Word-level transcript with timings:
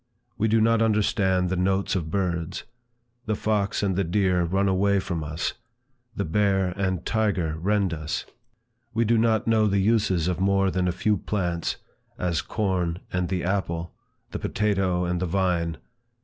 We 0.35 0.47
do 0.47 0.59
not 0.59 0.81
understand 0.81 1.49
the 1.49 1.55
notes 1.55 1.93
of 1.93 2.09
birds. 2.09 2.63
The 3.27 3.35
fox 3.35 3.83
and 3.83 3.95
the 3.95 4.03
deer 4.03 4.41
run 4.41 4.67
away 4.67 4.99
from 4.99 5.23
us; 5.23 5.53
the 6.15 6.25
bear 6.25 6.69
and 6.69 7.05
tiger 7.05 7.55
rend 7.59 7.93
us. 7.93 8.25
We 8.95 9.05
do 9.05 9.19
not 9.19 9.45
know 9.45 9.67
the 9.67 9.77
uses 9.77 10.27
of 10.27 10.39
more 10.39 10.71
than 10.71 10.87
a 10.87 10.91
few 10.91 11.17
plants, 11.17 11.75
as 12.17 12.41
corn 12.41 12.97
and 13.13 13.29
the 13.29 13.43
apple, 13.43 13.93
the 14.31 14.39
potato 14.39 15.05
and 15.05 15.19
the 15.19 15.27
vine. 15.27 15.77